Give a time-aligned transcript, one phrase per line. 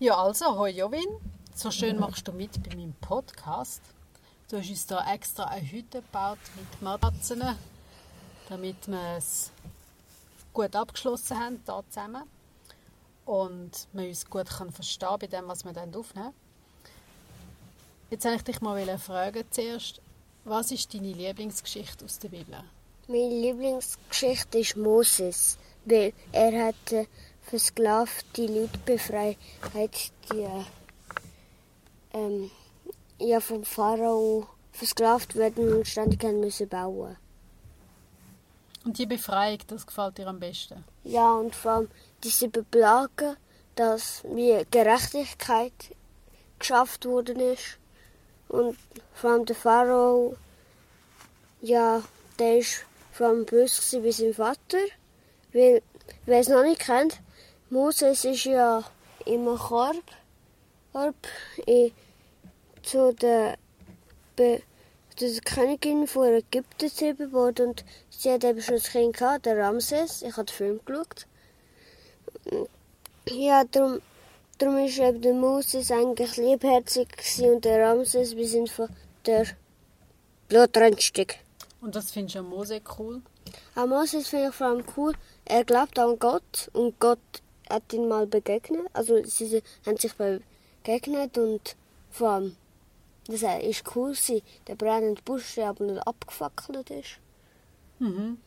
[0.00, 1.08] Ja, also, hoi Jovin.
[1.56, 3.82] So schön machst du mit bei meinem Podcast.
[4.48, 7.42] Du hast uns hier extra eine Hütte gebaut mit Matratzen,
[8.48, 9.50] damit wir es
[10.52, 12.22] gut abgeschlossen haben, hier zusammen.
[13.26, 16.32] Und man uns gut kann verstehen bei dem, was wir dann aufnehmen.
[18.10, 20.00] Jetzt wollte ich dich mal fragen zuerst,
[20.44, 22.62] was ist deine Lieblingsgeschichte aus der Bibel?
[23.08, 27.08] Meine Lieblingsgeschichte ist Moses, weil er hat
[27.48, 29.38] äh, versklavte Leute befreit,
[30.32, 30.46] die
[32.12, 32.50] ähm,
[33.18, 37.16] ja, vom Pharao versklavt werden und ständig haben müssen bauen.
[38.84, 40.84] Und die Befreiung, das gefällt dir am besten?
[41.04, 41.90] Ja, und vor allem
[42.22, 43.36] diese Beplagen,
[43.74, 45.72] dass wie Gerechtigkeit
[46.58, 47.78] geschafft worden ist.
[48.48, 48.78] Und
[49.14, 50.36] vor allem der Pharao,
[51.60, 52.02] ja,
[52.38, 54.78] der ist vor allem böse wie sein Vater.
[55.52, 55.82] Weil,
[56.24, 57.20] wer es noch nicht kennt,
[57.70, 58.82] Moses ist ja
[59.26, 60.02] im Korb,
[60.92, 61.14] Korb
[61.66, 61.92] in,
[62.82, 63.58] zu der,
[64.36, 64.62] Be,
[65.14, 69.44] zu der Königin von Ägypten getrieben worden und sie hat eben schon ein Kind gehabt,
[69.44, 70.22] der Ramses.
[70.22, 71.26] Ich habe den Film geschaut.
[73.28, 74.00] Ja, darum,
[74.56, 77.08] darum ist eben der Moses eigentlich liebherzig
[77.42, 78.88] und der Ramses, wir sind von
[79.26, 79.46] der
[80.48, 81.38] Blutrünstig.
[81.82, 83.20] Und das findest du an Mose cool?
[83.74, 85.12] An Moses finde ich vor allem cool,
[85.44, 87.18] er glaubt an Gott und Gott
[87.70, 88.86] hat ihn mal begegnet.
[88.92, 91.76] Also sie haben sich begegnet und
[92.10, 92.56] vor allem,
[93.26, 97.18] das ist cool, gewesen, der brennende Busch, der aber nicht abgefackelt ist.
[97.98, 98.38] Mhm.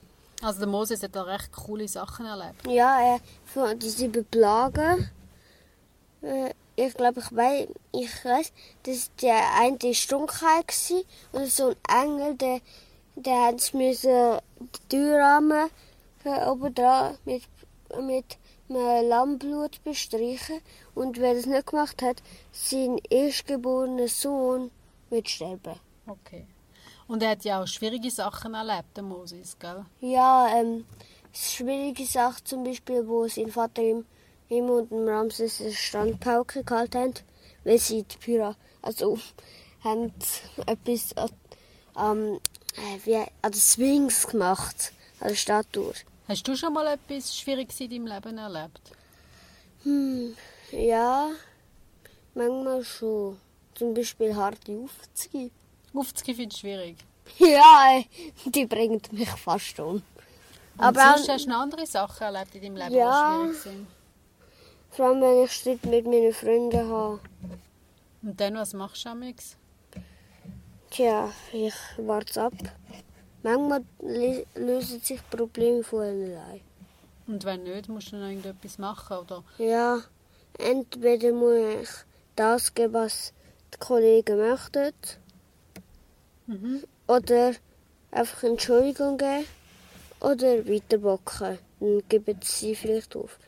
[0.41, 2.66] Also der Moses hat da recht coole Sachen erlebt.
[2.67, 5.09] Ja, er für diese Beplagen.
[6.22, 8.52] Äh, ich glaube, ich weiß, ich weiß,
[8.83, 12.61] dass der eine ist Dunkelheit war und so ein Engel, der,
[13.16, 15.69] der hat müssen die Türrahmen
[16.23, 17.44] äh, oben dran mit,
[18.02, 18.38] mit
[18.75, 20.61] einem Lammblut bestreichen
[20.95, 24.72] und wer das nicht gemacht hat, sein erstgeborener Sohn
[25.09, 25.80] wird sterben.
[26.08, 26.45] Okay.
[27.08, 29.85] Und er hat ja auch schwierige Sachen erlebt, der Moses, gell?
[30.00, 30.85] Ja, ähm,
[31.34, 34.06] schwierige Sachen zum Beispiel, wo sein Vater ihm,
[34.50, 37.13] ihm und dem Ramses eine Standpauke gehalten haben,
[37.63, 39.19] weil sie die Pyra, also
[39.84, 40.13] haben
[40.66, 41.13] etwas
[41.97, 42.40] ähm,
[42.75, 45.94] äh, wie, an der Sphinx gemacht, an der Statue.
[46.31, 48.80] Hast du schon mal etwas Schwieriges in deinem Leben erlebt?
[49.84, 50.34] Hm,
[50.72, 51.30] ja,
[52.34, 53.38] manchmal schon.
[53.75, 55.52] Zum Beispiel harte Aufzüge.
[55.94, 56.96] Aufzüge findest du schwierig?
[57.38, 58.02] Ja,
[58.46, 59.96] die bringt mich fast um.
[59.96, 60.03] Und
[60.78, 63.36] Aber sonst hast du noch andere Sachen erlebt in deinem Leben, Ja.
[63.36, 63.88] die schwierig sind?
[64.91, 67.20] vor allem, wenn ich Streit mit meinen Freunden habe.
[68.22, 69.58] Und dann, was machst du amix?
[70.91, 72.53] Tja, ich warte ab.
[73.44, 73.84] Manchmal
[74.56, 76.62] lösen sich Probleme von allein.
[77.28, 79.44] Und wenn nicht, musst du noch irgendetwas machen, oder?
[79.57, 80.00] Ja,
[80.59, 81.90] entweder muss ich
[82.35, 83.34] das geben, was
[83.74, 84.94] die Kollegen möchten,
[86.47, 86.84] Mhm.
[87.07, 87.53] oder
[88.12, 89.46] einfach Entschuldigung geben,
[90.19, 91.58] oder weiterbocken.
[91.79, 93.40] Dann geben sie vielleicht auf.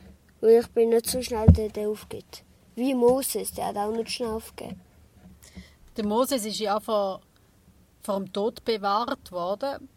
[0.41, 2.43] Weil ich bin nicht so schnell, der, der aufgibt.
[2.75, 4.79] Wie Moses, der hat auch nicht schnell aufgegeben.
[5.97, 7.21] Der Moses ist ja vor,
[8.03, 9.89] vor dem Tod bewahrt worden.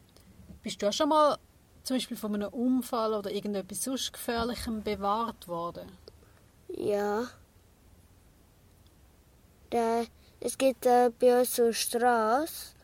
[0.62, 1.38] Bist du auch schon mal
[1.82, 5.90] zum Beispiel von einem Unfall oder irgendetwas sonst Gefährlichem bewahrt worden?
[6.68, 7.24] Ja.
[9.70, 10.04] Da,
[10.40, 12.74] es gibt äh, bei uns so Straße,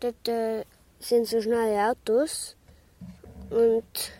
[0.00, 0.64] dort äh,
[0.98, 2.56] sind so schnelle Autos.
[3.50, 4.12] Und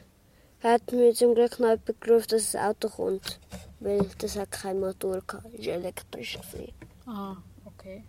[0.62, 3.40] hat mir zum Glück noch jemand gerufen, dass ein Auto kommt.
[3.80, 6.38] Weil das hat kein Motor gehabt, es war elektrisch.
[6.38, 6.72] gewesen.
[7.06, 8.04] Ah, okay.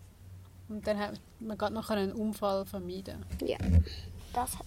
[0.74, 3.24] Und dann hat man gerade noch einen Unfall vermeiden.
[3.46, 3.58] Ja.
[4.34, 4.66] Das hat.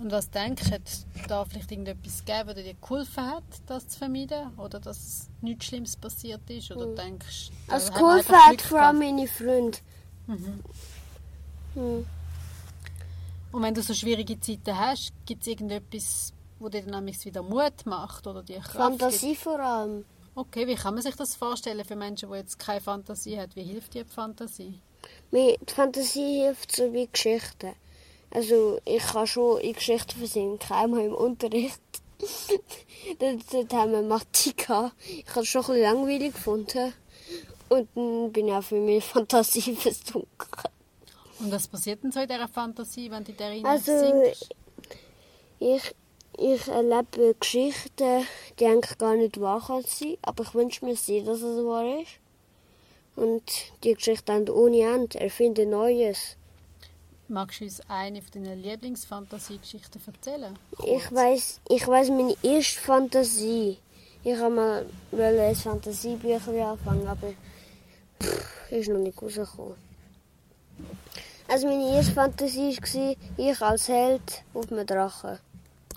[0.00, 0.82] Und was denkst du, hat
[1.28, 4.58] da vielleicht irgendetwas gegeben, das dir geholfen hat, das zu vermeiden?
[4.58, 6.72] Oder dass nichts Schlimmes passiert ist?
[6.72, 6.96] Oder Hm.
[6.96, 9.78] denkst du, da Als hat man geholfen hat vor allem meine Freunde.
[10.26, 10.62] Mhm.
[11.74, 12.06] Hm.
[13.52, 17.44] Und wenn du so schwierige Zeiten hast, gibt es irgendetwas, wo dir dann nämlich wieder
[17.44, 19.98] Mut macht oder dir Kraft Fantasie vor allem.
[19.98, 20.08] Gibt?
[20.34, 23.54] Okay, wie kann man sich das vorstellen für Menschen, die jetzt keine Fantasie haben?
[23.54, 24.80] Wie hilft dir die Fantasie?
[25.32, 27.74] Die Fantasie hilft so wie Geschichten.
[28.30, 31.80] Also ich kann schon in Geschichten versinken, einmal im Unterricht.
[33.18, 34.94] dort, haben wir Mathe gehabt.
[35.08, 36.92] Ich habe es schon ein bisschen langweilig gefunden.
[37.68, 40.70] Und dann bin ich auch für meine Fantasie versunken.
[41.40, 44.54] Und was passiert denn so in dieser Fantasie, wenn du darin Also sinkst?
[45.58, 45.94] ich,
[46.38, 48.26] ich erlebe Geschichten,
[48.58, 52.00] die eigentlich gar nicht wahr können sein aber ich wünsche mir sehr, dass es wahr
[52.00, 52.21] ist.
[53.16, 53.42] Und
[53.84, 56.36] die Geschichten haben ohne Ende, erfinden Neues.
[57.28, 60.58] Magst du uns eine von deinen Lieblingsfantasiegeschichten erzählen?
[60.84, 63.78] Ich weiß, ich weiß meine erste Fantasie
[64.24, 67.32] Ich habe mal ein Fantasiebüchlein anfangen, aber
[68.22, 69.76] pff, ist noch nicht rausgekommen.
[71.48, 75.38] Also meine erste Fantasie war, ich als Held auf einem Drachen.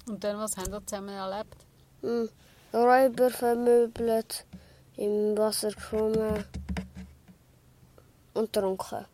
[0.07, 1.55] Und dann, was haben wir zusammen erlebt?
[2.01, 2.29] Hm.
[2.73, 4.45] Räuber vermöbelt,
[4.97, 6.45] im Wasser geschwommen
[8.35, 9.05] und getrunken.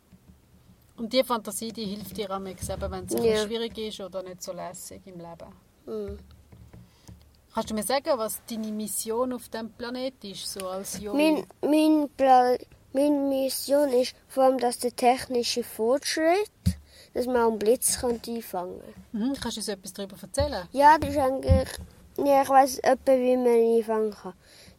[0.97, 3.37] Und die Fantasie, die hilft dir am eben, wenn es Ja.
[3.45, 5.51] schwierig ist oder nicht so lässig im Leben.
[5.85, 6.19] Hm.
[7.53, 11.45] Kannst du mir sagen, was deine Mission auf diesem Planet ist, so als Junge?
[11.61, 12.09] Mein, mein
[12.93, 16.51] meine Mission ist vor allem, dass der technische Fortschritt,
[17.13, 18.81] dass man einen Blitz kann einfangen
[19.11, 19.29] kann.
[19.29, 19.33] Mhm.
[19.41, 20.67] Kannst du uns etwas darüber erzählen?
[20.71, 21.69] Ja, das ist eigentlich.
[22.17, 24.33] Ja, ich weiß etwa, wie man ihn einfangen kann.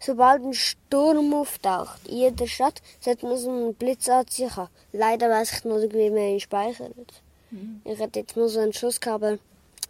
[0.04, 4.68] Sobald ein Sturm auftaucht in jeder Stadt, sollte man so einen Blitz anziehen können.
[4.92, 6.92] Leider weiß ich noch nicht, wie man ihn speichert.
[7.84, 9.38] Ich hätte jetzt nur so einen Schuss gehabt, aber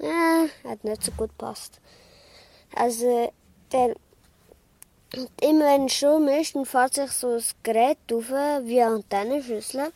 [0.00, 1.80] äh, hat nicht so gut gepasst.
[2.74, 3.32] Also,
[3.70, 3.94] der,
[5.40, 9.92] immer wenn ein Sturm ist, dann fährt sich so ein Gerät auf, wie Antennenschüssel.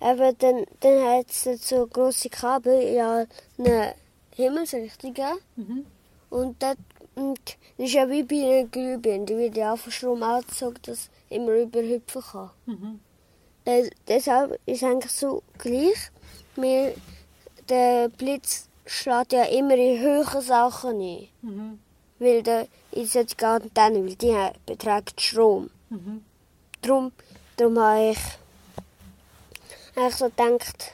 [0.00, 3.24] Aber dann, dann hat es so grosse Kabel, ja,
[3.58, 3.94] eine
[4.34, 5.14] Himmelsrichtung.
[5.54, 5.86] Mhm.
[6.28, 6.76] Und das,
[7.16, 7.40] und
[7.78, 11.08] das ist ja wie bei einer Glühbirne, die wird ja auch von Strom angezogen, dass
[11.30, 12.50] immer überhüpfen kann.
[12.66, 13.00] Mhm.
[13.64, 16.10] Das, deshalb ist eigentlich so gleich.
[16.54, 16.94] Wir,
[17.68, 21.28] der Blitz schlägt ja immer in höhere Sachen ein.
[21.42, 21.78] Mhm.
[22.18, 24.34] Weil der ist jetzt gar nicht dann, weil die
[24.64, 25.70] beträgt Strom.
[25.90, 26.24] Mhm.
[26.82, 27.12] Darum,
[27.56, 28.18] darum habe ich
[29.96, 30.92] eigentlich so gedacht,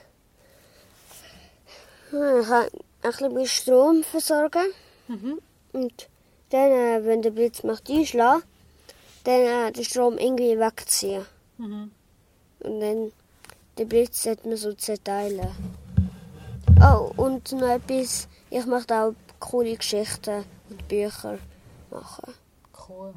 [2.07, 2.69] ich kann
[3.03, 4.73] ein bisschen mit Strom versorgen.
[5.09, 5.41] Mhm.
[5.73, 6.09] Und
[6.52, 8.43] dann, äh, wenn der Blitz macht einschlagen,
[9.25, 11.25] dann äh, den Strom irgendwie wegziehen.
[11.58, 11.90] Mhm.
[12.60, 13.12] Und dann
[13.78, 15.49] den Blitz sollte man so zerteilen.
[16.81, 21.38] Oh, und noch etwas, ich möchte auch coole Geschichten und Bücher
[21.90, 22.34] machen.
[22.88, 23.14] Cool.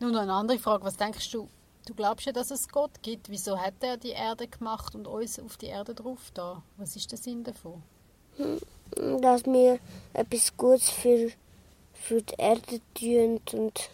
[0.00, 0.84] Nun noch eine andere Frage.
[0.84, 1.48] Was denkst du?
[1.86, 3.30] Du glaubst ja, dass es Gott gibt.
[3.30, 6.62] Wieso hat er die Erde gemacht und uns auf die Erde drauf da?
[6.76, 7.82] Was ist der Sinn davon?
[9.20, 9.78] Dass wir
[10.12, 11.30] etwas Gutes für,
[12.02, 13.90] für die Erde tun und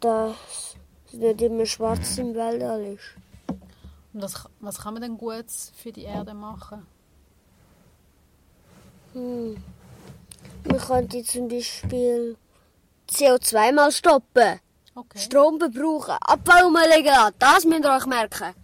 [0.00, 0.76] dass
[1.06, 3.16] es nicht immer schwarz im Weltall ist.
[4.12, 6.86] Und was, was kann man denn Gutes für die Erde machen?
[9.12, 9.62] Hm.
[10.64, 12.36] Man könnte zum Beispiel
[13.08, 14.60] CO2 mal stoppen.
[14.94, 15.18] Okay.
[15.18, 17.34] Strom verbrauchen, Abbau umlegen lassen.
[17.38, 18.54] Das müsst ihr euch merken.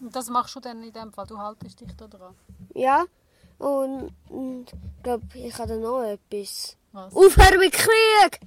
[0.00, 1.26] Und das machst du dann in dem Fall?
[1.26, 2.34] Du haltest dich da dran?
[2.74, 3.04] Ja,
[3.58, 6.77] und, und ich glaube, ich habe noch etwas.
[6.92, 7.14] Was?
[7.14, 8.40] Aufhören mit Krieg!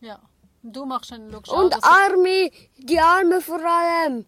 [0.00, 0.18] Ja.
[0.62, 4.24] Und du machst dann, schaust Und Arme, die Armen vor allem.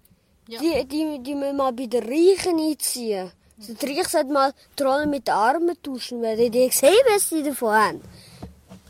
[0.49, 0.61] Ja.
[0.61, 3.31] Die, die, die müssen mal bei den Reichen einziehen.
[3.59, 6.95] Also die Reichen sollten mal die Rolle mit den Armen tauschen, weil die, die sehen,
[7.13, 8.01] was sie davon haben.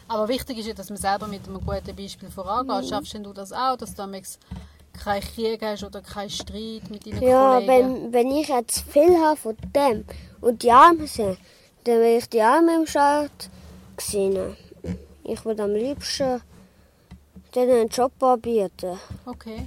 [0.09, 2.89] Aber wichtig ist ja, dass man selber mit einem guten Beispiel vorangeht.
[2.89, 4.39] Schaffst denn du das auch, dass du damals
[4.93, 8.13] keinen Krieg hast oder keinen Streit mit deinen Ja, Kollegen?
[8.13, 10.05] wenn, wenn ich jetzt viel habe von dem
[10.41, 11.39] und die Armen sind,
[11.85, 13.31] dann will ich die Armen im Schaut
[14.01, 14.57] sehen.
[15.25, 16.41] Ich würde am liebsten
[17.55, 18.99] denen einen Job anbieten.
[19.27, 19.67] Okay.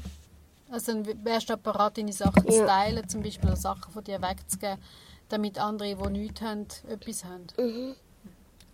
[0.72, 2.66] Also dann wärst du auch bereit, deine Sachen zu Ja.
[2.66, 4.78] teilen, zum Beispiel Sachen von dir wegzugeben,
[5.30, 7.48] damit andere, die nichts haben, etwas haben.
[7.58, 7.96] Mhm.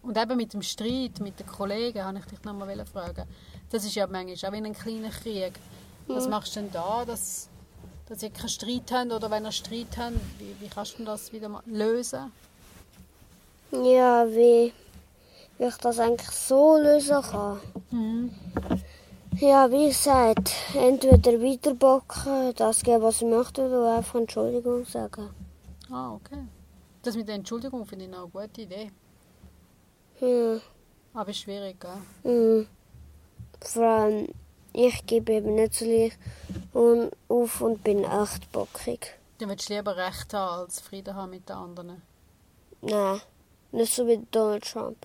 [0.01, 3.25] Und eben mit dem Streit mit den Kollegen, habe ich dich noch mal fragen.
[3.69, 5.53] Das ist ja manchmal auch wie ein kleiner Krieg.
[6.07, 6.29] Was Mhm.
[6.31, 7.49] machst du denn da, dass,
[8.07, 9.11] dass ihr keinen Streit habt?
[9.11, 12.31] Oder wenn ihr Streit habt, wie, wie kannst du das wieder mal lösen?
[13.71, 14.73] Ja, wie,
[15.59, 17.59] wie ich das eigentlich so lösen kann.
[17.91, 18.31] Mhm.
[19.39, 25.29] Ja, wie gesagt, entweder weiterbocken, das geben, was ich möchte, oder einfach Entschuldigung sagen.
[25.91, 26.45] Ah, okay.
[27.03, 28.91] Das mit der Entschuldigung finde ich eine gute Idee.
[30.19, 30.59] Ja.
[31.13, 31.91] Aber schwierig, gell?
[32.23, 32.67] Mhm.
[33.61, 34.27] Vor allem,
[34.73, 36.17] ich gebe eben nicht so leicht
[36.73, 39.19] und auf und bin echt bockig.
[39.37, 42.01] Du willst lieber Recht haben, als Frieden haben mit den anderen.
[42.81, 43.21] Nein,
[43.71, 44.97] nicht so wie Donald Trump.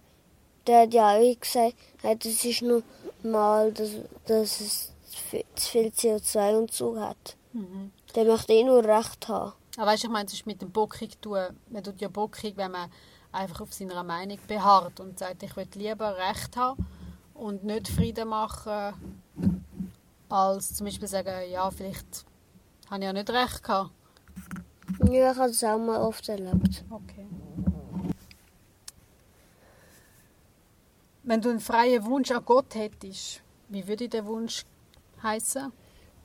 [0.66, 3.90] Der hat ja auch gesagt, das ist normal, dass,
[4.26, 7.36] dass es zu viel- zu viel CO2 und so hat.
[7.52, 7.92] Mhm.
[8.14, 9.52] Der möchte eh nur Recht haben.
[9.76, 11.38] Aber weißt du, ich meine, es ist mit dem Bockig tun.
[11.68, 12.90] Man tut ja bockig, wenn man
[13.32, 16.86] einfach auf seiner Meinung beharrt und sagt, ich will lieber Recht haben
[17.34, 18.94] und nicht Frieden machen,
[20.28, 22.24] als zum Beispiel sagen, ja, vielleicht
[22.88, 23.90] habe ich ja nicht Recht gehabt.
[25.10, 26.84] Ja, ich habe das auch mal oft erlebt.
[26.90, 27.23] Okay.
[31.24, 34.64] Wenn du einen freien Wunsch an Gott hättest, wie würde der Wunsch
[35.22, 35.72] heißen?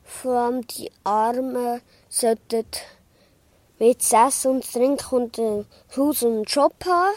[0.04, 2.66] Vor allem die Armen sollten
[3.78, 5.66] mit essen und trinken und ein
[5.96, 7.14] Haus und einen Job haben.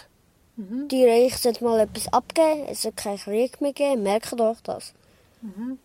[0.56, 0.88] Mhm.
[0.88, 4.94] Die Reich sollte mal etwas abgeben, es soll keinen Krieg mehr geben, merkt euch das.
[5.42, 5.78] Mhm.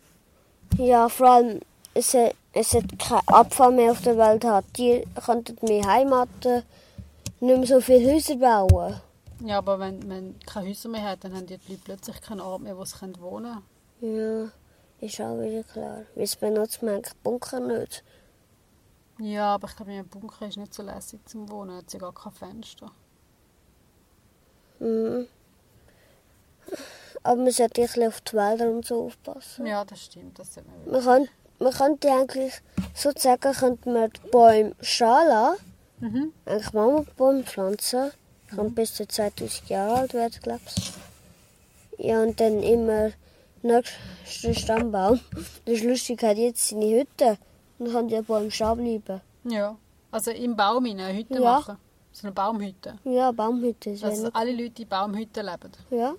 [0.76, 1.60] Ja, vor allem,
[1.94, 2.14] es,
[2.52, 4.66] es sollte keinen Abfall mehr auf der Welt haben.
[4.76, 6.62] Die könnten mehr Heimaten,
[7.40, 9.00] nicht mehr so viele Häuser bauen.
[9.40, 12.62] Ja, aber wenn man keine Häuser mehr hat, dann haben die Leute plötzlich keinen Ort
[12.62, 13.62] mehr, wo sie können wohnen
[14.00, 14.50] Ja,
[15.00, 16.02] ist auch wieder klar.
[16.14, 18.02] Weil es benutzt man eigentlich Bunker nicht.
[19.16, 19.28] können.
[19.30, 21.76] Ja, aber ich glaube, ein Bunker ist nicht so lässig zum Wohnen.
[21.76, 22.90] Hat ja gar kein Fenster.
[24.80, 25.26] Mhm.
[27.22, 29.66] Aber man sollte ein bisschen auf die Wälder und so aufpassen.
[29.66, 30.38] Ja, das stimmt.
[30.38, 31.28] Das sollte man Man, kann,
[31.58, 32.54] man könnte eigentlich,
[32.94, 35.56] sozusagen, könnte man die Bäume schalen,
[36.00, 36.32] Mhm.
[36.46, 38.12] eigentlich Mammutbäume pflanzen.
[38.54, 40.92] Kann bis zu 2000 Jahre alt werden, glaube ich.
[42.06, 43.10] Ja, und dann immer
[43.62, 45.20] nächsten Stammbaum.
[45.64, 47.38] Das ist lustig, hat jetzt seine Hütte.
[47.78, 49.20] Dann kann der Baum stehen bleiben.
[49.44, 49.76] Ja.
[50.10, 51.40] Also im Baum hinein eine Hütte Ja.
[51.58, 51.76] machen.
[52.12, 52.98] So eine Baumhütte.
[53.04, 53.92] Ja, Baumhütte.
[53.92, 55.72] Das Dass wäre alle Leute in Baumhütten leben.
[55.90, 56.14] ja.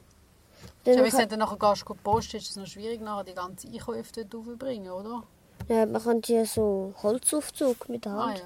[0.86, 3.68] Dann wenn du dann nachher gehst, gehst posten, ist es noch schwierig, nachher die ganze
[3.68, 5.24] Einkäufe dort aufzubringen, oder?
[5.68, 8.40] ja, man kann hier so Holzaufzug mit der Ah Hand.
[8.40, 8.46] ja.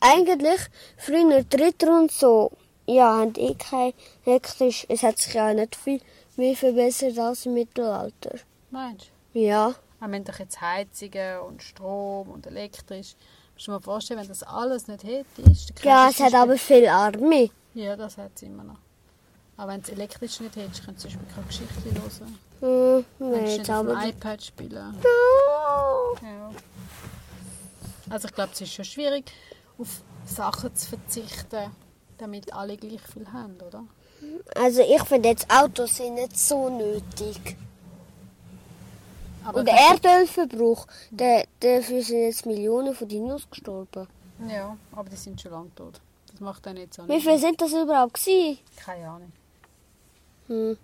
[0.00, 0.60] Eigentlich,
[0.96, 2.50] früher Dritter und so,
[2.94, 3.92] ja, haben eh kein
[4.24, 4.86] elektrisch.
[4.88, 6.00] Es hat sich ja nicht viel
[6.36, 8.38] mehr verbessert als im Mittelalter.
[8.70, 9.74] Meinst Ja, du?
[10.00, 13.14] Wir haben doch jetzt Heizungen und Strom und elektrisch.
[13.54, 16.56] Musst du dir mal vorstellen, wenn das alles nicht hätte, ist ja, es hat aber
[16.56, 17.50] viel Arme.
[17.74, 18.78] Ja, das hat es immer noch.
[19.58, 22.38] Aber wenn du es elektrisch nicht hättest, könntest du zum Beispiel keine Geschichte hören.
[22.60, 23.94] Hm, nein, nicht jetzt auf aber.
[24.00, 24.94] dem iPad spielen.
[25.04, 26.16] Oh.
[26.22, 26.50] Ja.
[28.08, 29.30] Also ich glaube, es ist schon schwierig,
[29.78, 31.70] auf Sachen zu verzichten,
[32.20, 33.84] damit alle gleich viel haben, oder?
[34.54, 37.56] Also ich finde jetzt Autos sind nicht so nötig.
[39.44, 44.06] Aber Und der Erdölverbrauch, der, dafür sind jetzt Millionen von Dinos gestorben.
[44.48, 46.00] Ja, aber die sind schon lange tot.
[46.30, 47.26] Das macht dann jetzt auch Wie nicht.
[47.26, 48.58] viele sind das überhaupt gewesen?
[48.76, 49.32] Keine Ahnung.
[50.48, 50.76] Hm.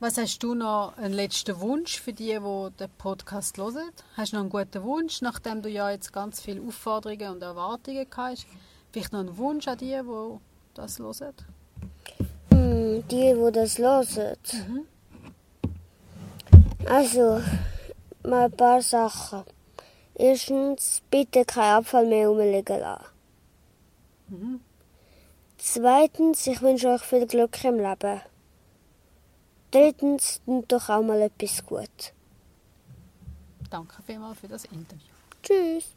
[0.00, 3.90] Was hast du noch einen letzten Wunsch für die, die den Podcast hören?
[4.16, 8.06] Hast du noch einen guten Wunsch, nachdem du ja jetzt ganz viele Aufforderungen und Erwartungen
[8.14, 8.46] hast?
[8.94, 10.38] Vielleicht noch einen Wunsch an die, die
[10.74, 11.34] das hören?
[12.50, 14.36] Hm, die, die das hören.
[14.52, 14.86] Mhm.
[16.86, 17.42] Also,
[18.22, 19.42] mal ein paar Sachen.
[20.14, 23.04] Erstens, bitte kein Abfall mehr rumliegen lassen.
[24.28, 24.60] Mhm.
[25.58, 28.20] Zweitens, ich wünsche euch viel Glück im Leben.
[29.72, 32.12] Drittens, tut doch auch mal etwas gut.
[33.70, 35.14] Danke vielmals für das Interview.
[35.42, 35.96] Tschüss.